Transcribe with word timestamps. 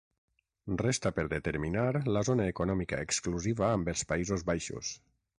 Resta 0.81 1.09
per 1.17 1.25
determinar 1.33 1.83
la 2.15 2.23
zona 2.29 2.47
econòmica 2.53 2.99
exclusiva 3.07 3.65
amb 3.67 3.91
els 3.93 4.07
Països 4.13 4.45
Baixos. 4.49 4.95